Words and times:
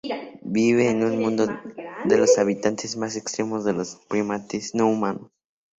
Vive 0.41 0.89
en 0.89 1.03
uno 1.21 1.45
de 2.07 2.17
los 2.17 2.35
ambientes 2.39 2.97
más 2.97 3.15
extremos 3.15 3.63
de 3.63 3.73
los 3.73 3.97
primates 4.07 4.73
no 4.73 4.87
humanos. 4.89 5.29